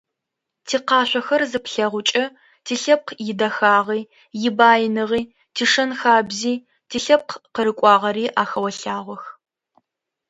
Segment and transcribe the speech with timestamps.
[0.67, 2.23] Тикъашъохэр зыплъэгъукӏэ
[2.65, 4.01] тилъэпкъ идэхагъи,
[4.47, 5.21] ибаиныгъи,
[5.55, 6.53] тишэн-хабзи,
[6.89, 9.23] тилъэпкъ къырыкӏуагъэри ахэолъагъох.